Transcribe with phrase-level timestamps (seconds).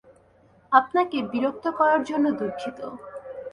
[0.71, 2.79] আপনাকে বিরক্ত করার জন্য দুঃখিত।